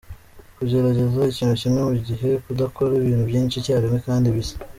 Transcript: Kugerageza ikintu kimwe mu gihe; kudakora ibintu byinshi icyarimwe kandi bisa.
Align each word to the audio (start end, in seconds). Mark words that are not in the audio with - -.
Kugerageza 0.57 1.19
ikintu 1.31 1.55
kimwe 1.61 1.81
mu 1.89 1.95
gihe; 2.07 2.29
kudakora 2.45 2.91
ibintu 3.01 3.23
byinshi 3.29 3.55
icyarimwe 3.57 3.99
kandi 4.07 4.27
bisa. 4.35 4.55